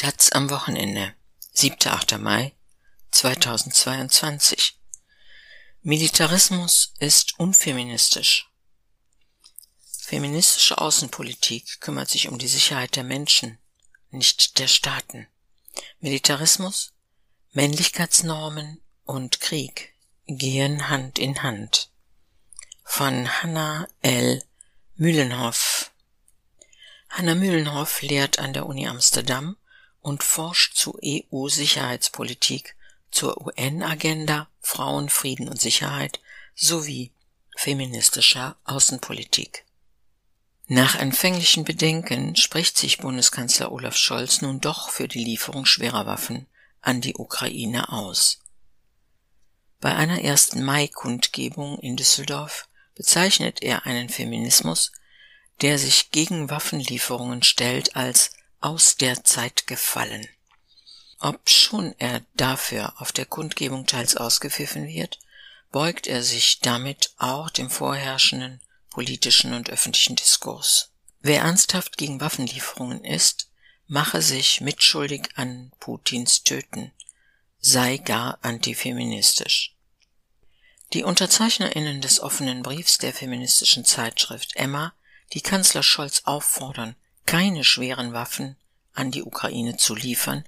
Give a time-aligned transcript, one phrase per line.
[0.00, 1.14] Taz am Wochenende,
[1.52, 1.76] 7.
[1.86, 2.16] 8.
[2.16, 2.54] Mai
[3.10, 4.78] 2022.
[5.82, 8.48] Militarismus ist unfeministisch.
[9.98, 13.58] Feministische Außenpolitik kümmert sich um die Sicherheit der Menschen,
[14.08, 15.26] nicht der Staaten.
[15.98, 16.94] Militarismus,
[17.52, 19.92] Männlichkeitsnormen und Krieg
[20.24, 21.90] gehen Hand in Hand.
[22.84, 24.42] Von Hannah L.
[24.94, 25.90] Mühlenhoff.
[27.10, 29.58] Hannah Mühlenhoff lehrt an der Uni Amsterdam
[30.00, 32.76] und forscht zu EU-Sicherheitspolitik,
[33.10, 36.20] zur UN-Agenda, Frauen, Frieden und Sicherheit
[36.54, 37.12] sowie
[37.56, 39.64] feministischer Außenpolitik.
[40.66, 46.46] Nach anfänglichen Bedenken spricht sich Bundeskanzler Olaf Scholz nun doch für die Lieferung schwerer Waffen
[46.80, 48.38] an die Ukraine aus.
[49.80, 54.92] Bei einer ersten Mai-Kundgebung in Düsseldorf bezeichnet er einen Feminismus,
[55.60, 60.28] der sich gegen Waffenlieferungen stellt, als aus der Zeit gefallen.
[61.18, 65.18] Obschon er dafür auf der Kundgebung teils ausgepfiffen wird,
[65.70, 70.90] beugt er sich damit auch dem vorherrschenden politischen und öffentlichen Diskurs.
[71.20, 73.50] Wer ernsthaft gegen Waffenlieferungen ist,
[73.86, 76.92] mache sich mitschuldig an Putins Töten,
[77.60, 79.76] sei gar antifeministisch.
[80.92, 84.92] Die Unterzeichnerinnen des offenen Briefs der feministischen Zeitschrift Emma,
[85.34, 86.96] die Kanzler Scholz auffordern,
[87.30, 88.56] keine schweren Waffen
[88.92, 90.44] an die Ukraine zu liefern,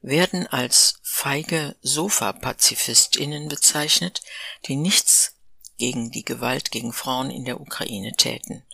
[0.00, 4.22] werden als feige Sofa-PazifistInnen bezeichnet,
[4.66, 5.36] die nichts
[5.76, 8.64] gegen die Gewalt gegen Frauen in der Ukraine täten.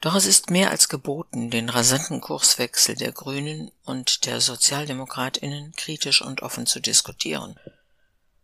[0.00, 6.22] Doch es ist mehr als geboten, den rasanten Kurswechsel der Grünen und der Sozialdemokratinnen kritisch
[6.22, 7.60] und offen zu diskutieren.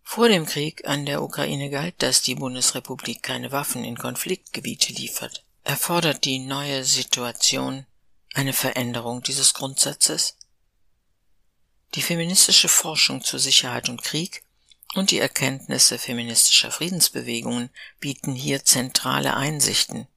[0.02, 5.47] Vor dem Krieg an der Ukraine galt, dass die Bundesrepublik keine Waffen in Konfliktgebiete liefert
[5.69, 7.84] erfordert die neue Situation
[8.33, 10.38] eine Veränderung dieses Grundsatzes?
[11.94, 14.42] Die feministische Forschung zur Sicherheit und Krieg
[14.94, 17.69] und die Erkenntnisse feministischer Friedensbewegungen
[18.00, 20.09] bieten hier zentrale Einsichten.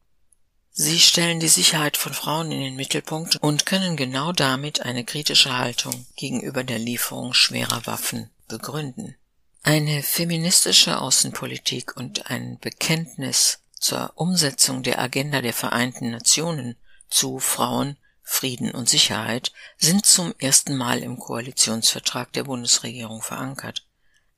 [0.71, 5.57] Sie stellen die Sicherheit von Frauen in den Mittelpunkt und können genau damit eine kritische
[5.57, 9.17] Haltung gegenüber der Lieferung schwerer Waffen begründen.
[9.63, 16.77] Eine feministische Außenpolitik und ein Bekenntnis zur Umsetzung der Agenda der Vereinten Nationen
[17.09, 23.85] zu Frauen, Frieden und Sicherheit sind zum ersten Mal im Koalitionsvertrag der Bundesregierung verankert.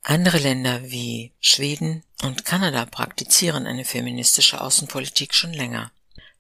[0.02, 5.92] Andere Länder wie Schweden und Kanada praktizieren eine feministische Außenpolitik schon länger.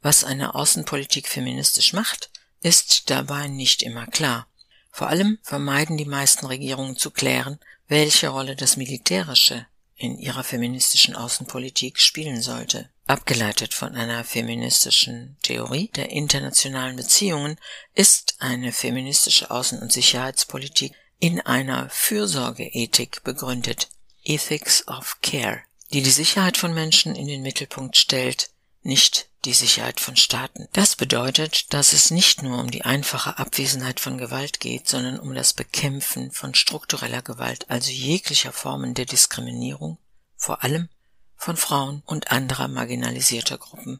[0.01, 2.31] Was eine Außenpolitik feministisch macht,
[2.61, 4.47] ist dabei nicht immer klar.
[4.91, 9.65] Vor allem vermeiden die meisten Regierungen zu klären, welche Rolle das Militärische
[9.95, 12.89] in ihrer feministischen Außenpolitik spielen sollte.
[13.05, 17.57] Abgeleitet von einer feministischen Theorie der internationalen Beziehungen
[17.93, 23.89] ist eine feministische Außen- und Sicherheitspolitik in einer Fürsorgeethik begründet,
[24.23, 25.61] Ethics of Care,
[25.91, 28.49] die die Sicherheit von Menschen in den Mittelpunkt stellt,
[28.83, 30.67] nicht die Sicherheit von Staaten.
[30.73, 35.33] Das bedeutet, dass es nicht nur um die einfache Abwesenheit von Gewalt geht, sondern um
[35.33, 39.97] das Bekämpfen von struktureller Gewalt, also jeglicher Formen der Diskriminierung,
[40.37, 40.89] vor allem
[41.35, 43.99] von Frauen und anderer marginalisierter Gruppen.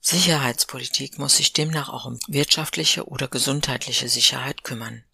[0.00, 5.04] Sicherheitspolitik muss sich demnach auch um wirtschaftliche oder gesundheitliche Sicherheit kümmern.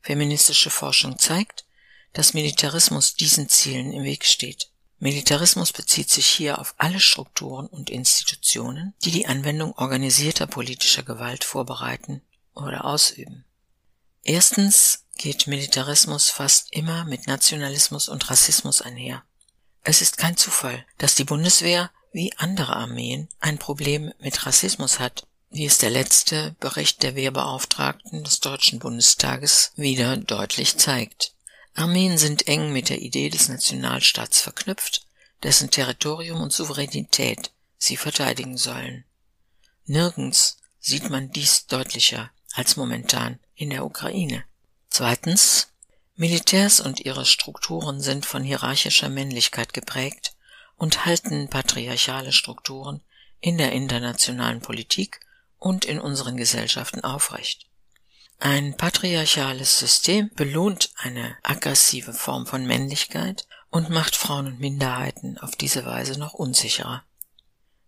[0.00, 1.64] Feministische Forschung zeigt,
[2.12, 4.71] dass Militarismus diesen Zielen im Weg steht.
[5.02, 11.42] Militarismus bezieht sich hier auf alle Strukturen und Institutionen, die die Anwendung organisierter politischer Gewalt
[11.42, 12.22] vorbereiten
[12.54, 13.44] oder ausüben.
[14.22, 19.24] Erstens geht Militarismus fast immer mit Nationalismus und Rassismus einher.
[19.82, 25.26] Es ist kein Zufall, dass die Bundeswehr wie andere Armeen ein Problem mit Rassismus hat,
[25.50, 31.34] wie es der letzte Bericht der Wehrbeauftragten des Deutschen Bundestages wieder deutlich zeigt.
[31.74, 35.06] Armeen sind eng mit der Idee des Nationalstaats verknüpft,
[35.42, 39.04] dessen Territorium und Souveränität sie verteidigen sollen.
[39.86, 44.44] Nirgends sieht man dies deutlicher als momentan in der Ukraine.
[44.90, 45.68] Zweitens
[46.14, 50.34] Militärs und ihre Strukturen sind von hierarchischer Männlichkeit geprägt
[50.76, 53.02] und halten patriarchale Strukturen
[53.40, 55.20] in der internationalen Politik
[55.58, 57.66] und in unseren Gesellschaften aufrecht.
[58.44, 65.54] Ein patriarchales System belohnt eine aggressive Form von Männlichkeit und macht Frauen und Minderheiten auf
[65.54, 67.04] diese Weise noch unsicherer.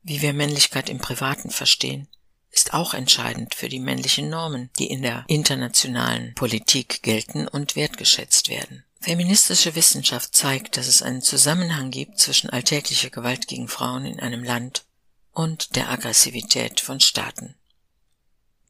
[0.05, 2.07] Wie wir Männlichkeit im Privaten verstehen,
[2.53, 8.49] ist auch entscheidend für die männlichen Normen, die in der internationalen Politik gelten und wertgeschätzt
[8.49, 8.85] werden.
[9.01, 14.45] Feministische Wissenschaft zeigt, dass es einen Zusammenhang gibt zwischen alltäglicher Gewalt gegen Frauen in einem
[14.45, 14.85] Land
[15.33, 17.57] und der Aggressivität von Staaten.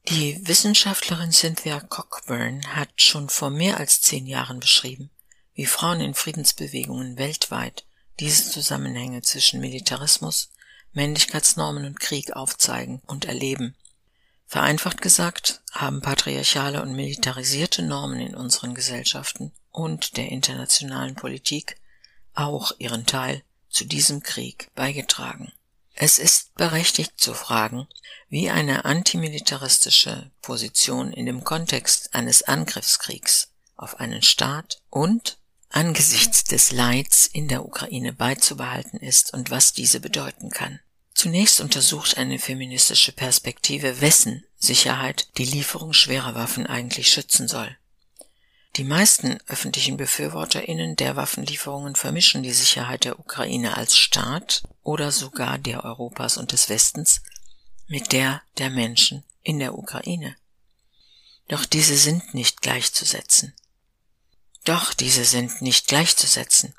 [0.09, 5.09] Die Wissenschaftlerin Cynthia Cockburn hat schon vor mehr als zehn Jahren beschrieben,
[5.55, 7.87] wie Frauen in Friedensbewegungen weltweit
[8.21, 10.51] diese Zusammenhänge zwischen Militarismus,
[10.93, 13.77] Männlichkeitsnormen und Krieg aufzeigen und erleben.
[14.47, 21.77] Vereinfacht gesagt haben patriarchale und militarisierte Normen in unseren Gesellschaften und der internationalen Politik
[22.35, 25.51] auch ihren Teil zu diesem Krieg beigetragen.
[25.95, 27.87] Es ist berechtigt zu fragen,
[28.29, 35.39] wie eine antimilitaristische Position in dem Kontext eines Angriffskriegs auf einen Staat und
[35.71, 40.81] angesichts des Leids in der Ukraine beizubehalten ist und was diese bedeuten kann.
[41.15, 47.77] Zunächst untersucht eine feministische Perspektive, wessen Sicherheit die Lieferung schwerer Waffen eigentlich schützen soll.
[48.77, 55.59] Die meisten öffentlichen Befürworterinnen der Waffenlieferungen vermischen die Sicherheit der Ukraine als Staat oder sogar
[55.59, 57.23] der Europas und des Westens
[57.87, 60.35] mit der der Menschen in der Ukraine.
[61.47, 63.55] Doch diese sind nicht gleichzusetzen.
[64.65, 66.75] Doch diese sind nicht gleichzusetzen.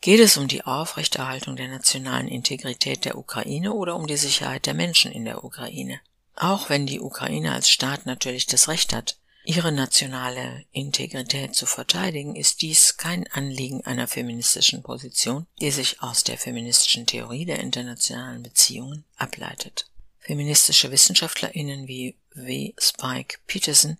[0.00, 4.74] Geht es um die Aufrechterhaltung der nationalen Integrität der Ukraine oder um die Sicherheit der
[4.74, 6.00] Menschen in der Ukraine?
[6.34, 12.34] Auch wenn die Ukraine als Staat natürlich das Recht hat, ihre nationale Integrität zu verteidigen,
[12.34, 18.42] ist dies kein Anliegen einer feministischen Position, die sich aus der feministischen Theorie der internationalen
[18.42, 19.86] Beziehungen ableitet.
[20.18, 22.72] Feministische Wissenschaftlerinnen wie W.
[22.78, 23.98] Spike Peterson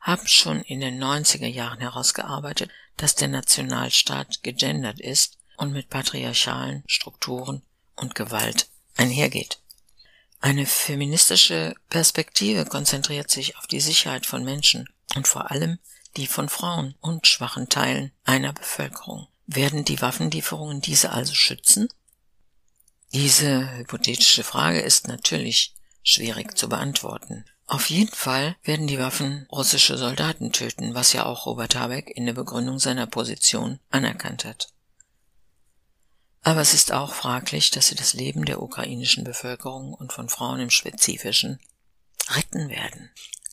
[0.00, 6.84] haben schon in den 90er Jahren herausgearbeitet, dass der Nationalstaat gegendert ist und mit patriarchalen
[6.86, 7.62] Strukturen
[7.96, 9.58] und Gewalt einhergeht.
[10.44, 15.78] Eine feministische Perspektive konzentriert sich auf die Sicherheit von Menschen und vor allem
[16.18, 19.26] die von Frauen und schwachen Teilen einer Bevölkerung.
[19.46, 21.88] Werden die Waffenlieferungen diese also schützen?
[23.14, 27.46] Diese hypothetische Frage ist natürlich schwierig zu beantworten.
[27.64, 32.26] Auf jeden Fall werden die Waffen russische Soldaten töten, was ja auch Robert Habeck in
[32.26, 34.73] der Begründung seiner Position anerkannt hat.
[36.44, 40.60] Aber es ist auch fraglich, dass sie das Leben der ukrainischen Bevölkerung und von Frauen
[40.60, 41.58] im Spezifischen
[42.28, 43.10] retten werden.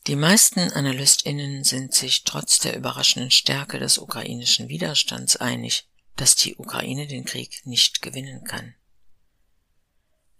[0.07, 6.57] Die meisten Analystinnen sind sich trotz der überraschenden Stärke des ukrainischen Widerstands einig, dass die
[6.57, 8.75] Ukraine den Krieg nicht gewinnen kann.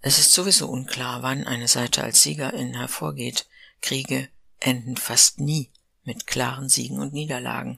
[0.01, 3.47] Es ist sowieso unklar, wann eine Seite als Siegerin hervorgeht,
[3.81, 4.27] Kriege
[4.59, 5.71] enden fast nie
[6.03, 7.77] mit klaren Siegen und Niederlagen.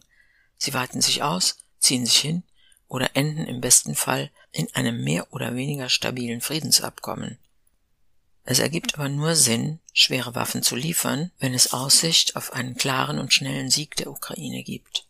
[0.58, 2.44] Sie weiten sich aus, ziehen sich hin
[2.94, 7.40] oder enden im besten Fall in einem mehr oder weniger stabilen Friedensabkommen.
[8.46, 13.18] Es ergibt aber nur Sinn, schwere Waffen zu liefern, wenn es Aussicht auf einen klaren
[13.18, 15.08] und schnellen Sieg der Ukraine gibt.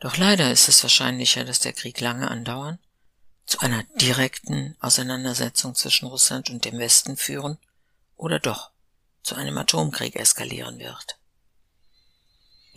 [0.00, 2.80] Doch leider ist es wahrscheinlicher, dass der Krieg lange andauern,
[3.46, 7.58] zu einer direkten Auseinandersetzung zwischen Russland und dem Westen führen
[8.16, 8.72] oder doch
[9.22, 11.19] zu einem Atomkrieg eskalieren wird.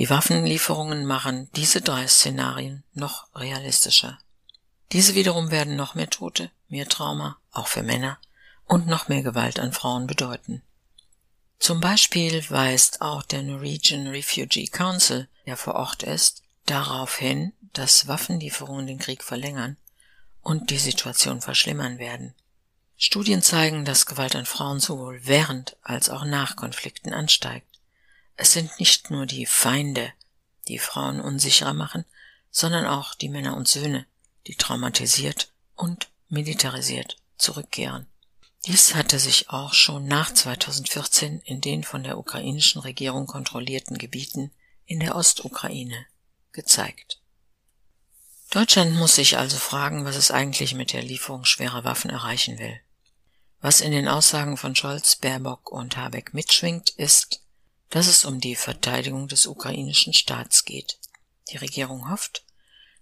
[0.04, 4.20] Die Waffenlieferungen machen diese drei Szenarien noch realistischer.
[4.92, 8.18] Diese wiederum werden noch mehr Tote, mehr Trauma, auch für Männer,
[8.66, 10.62] und noch mehr Gewalt an Frauen bedeuten.
[11.58, 18.06] Zum Beispiel weist auch der Norwegian Refugee Council, der vor Ort ist, darauf hin, dass
[18.06, 19.78] Waffenlieferungen den Krieg verlängern
[20.42, 22.34] und die Situation verschlimmern werden.
[22.98, 27.73] Studien zeigen, dass Gewalt an Frauen sowohl während als auch nach Konflikten ansteigt.
[28.36, 30.12] Es sind nicht nur die Feinde,
[30.68, 32.06] die Frauen unsicherer machen,
[32.50, 34.06] sondern auch die Männer und Söhne,
[34.48, 38.08] die traumatisiert und militarisiert zurückkehren.
[38.66, 44.52] Dies hatte sich auch schon nach 2014 in den von der ukrainischen Regierung kontrollierten Gebieten
[44.86, 46.06] in der Ostukraine
[46.54, 47.20] gezeigt.
[48.52, 52.80] Deutschland muss sich also fragen, was es eigentlich mit der Lieferung schwerer Waffen erreichen will.
[53.60, 57.43] Was in den Aussagen von Scholz, Baerbock und Habeck mitschwingt, ist,
[57.94, 60.98] dass es um die Verteidigung des ukrainischen Staats geht.
[61.52, 62.44] Die Regierung hofft,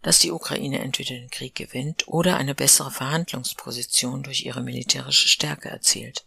[0.01, 5.69] dass die Ukraine entweder den Krieg gewinnt oder eine bessere Verhandlungsposition durch ihre militärische Stärke
[5.69, 6.25] erzielt.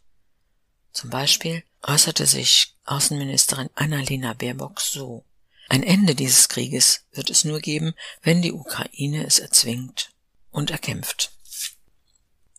[0.95, 5.27] Zum Beispiel äußerte sich Außenministerin Annalena Baerbock so.
[5.69, 7.93] Ein Ende dieses Krieges wird es nur geben,
[8.23, 10.09] wenn die Ukraine es erzwingt
[10.51, 11.33] und erkämpft.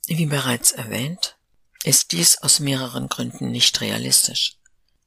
[0.05, 1.35] Wie bereits erwähnt,
[1.83, 4.57] ist dies aus mehreren Gründen nicht realistisch.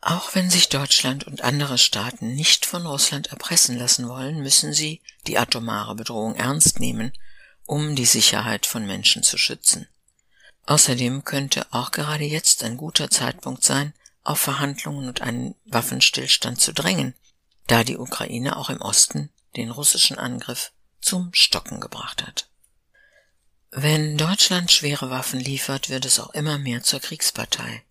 [0.00, 5.00] Auch wenn sich Deutschland und andere Staaten nicht von Russland erpressen lassen wollen, müssen sie
[5.26, 7.12] die atomare Bedrohung ernst nehmen,
[7.66, 9.88] um die Sicherheit von Menschen zu schützen.
[10.66, 16.72] Außerdem könnte auch gerade jetzt ein guter Zeitpunkt sein, auf Verhandlungen und einen Waffenstillstand zu
[16.72, 17.14] drängen,
[17.66, 22.48] da die Ukraine auch im Osten den russischen Angriff zum Stocken gebracht hat.
[23.70, 27.82] Wenn Deutschland schwere Waffen liefert, wird es auch immer mehr zur Kriegspartei.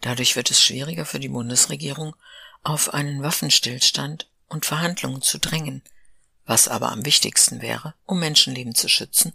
[0.00, 2.14] Dadurch wird es schwieriger für die Bundesregierung,
[2.62, 5.82] auf einen Waffenstillstand und Verhandlungen zu drängen,
[6.44, 9.32] was aber am wichtigsten wäre, um Menschenleben zu schützen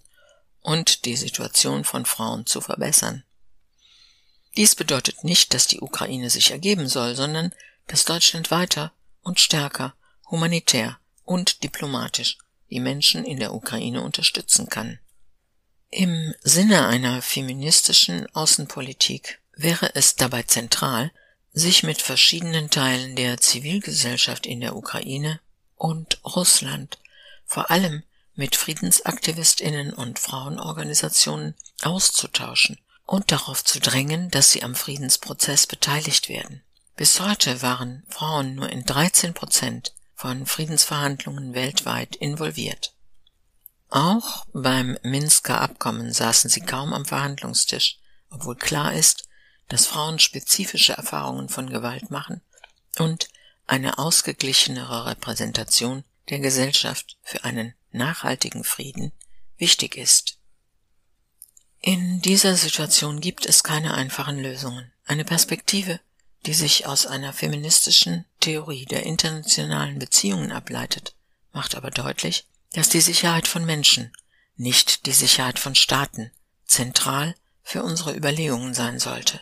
[0.61, 3.23] und die Situation von Frauen zu verbessern.
[4.57, 7.53] Dies bedeutet nicht, dass die Ukraine sich ergeben soll, sondern
[7.87, 8.91] dass Deutschland weiter
[9.21, 9.93] und stärker
[10.29, 12.37] humanitär und diplomatisch
[12.69, 14.99] die Menschen in der Ukraine unterstützen kann.
[15.89, 21.11] Im Sinne einer feministischen Außenpolitik wäre es dabei zentral,
[21.53, 25.39] sich mit verschiedenen Teilen der Zivilgesellschaft in der Ukraine
[25.75, 26.99] und Russland,
[27.45, 28.03] vor allem
[28.35, 36.61] mit Friedensaktivistinnen und Frauenorganisationen auszutauschen und darauf zu drängen, dass sie am Friedensprozess beteiligt werden.
[36.95, 42.93] Bis heute waren Frauen nur in 13 Prozent von Friedensverhandlungen weltweit involviert.
[43.89, 47.97] Auch beim Minsker Abkommen saßen sie kaum am Verhandlungstisch,
[48.29, 49.27] obwohl klar ist,
[49.71, 52.41] dass Frauen spezifische Erfahrungen von Gewalt machen
[52.97, 53.29] und
[53.67, 59.13] eine ausgeglichenere Repräsentation der Gesellschaft für einen nachhaltigen Frieden
[59.57, 60.37] wichtig ist.
[61.79, 64.91] In dieser Situation gibt es keine einfachen Lösungen.
[65.05, 66.01] Eine Perspektive,
[66.45, 71.15] die sich aus einer feministischen Theorie der internationalen Beziehungen ableitet,
[71.53, 74.11] macht aber deutlich, dass die Sicherheit von Menschen,
[74.57, 76.29] nicht die Sicherheit von Staaten,
[76.65, 79.39] zentral für unsere Überlegungen sein sollte.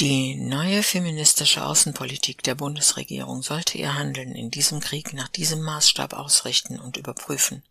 [0.00, 6.12] Die neue feministische Außenpolitik der Bundesregierung sollte ihr Handeln in diesem Krieg nach diesem Maßstab
[6.12, 7.64] ausrichten und überprüfen,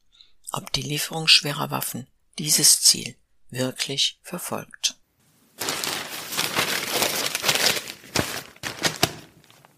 [0.51, 2.05] ob die Lieferung schwerer Waffen
[2.37, 3.15] dieses Ziel
[3.49, 4.97] wirklich verfolgt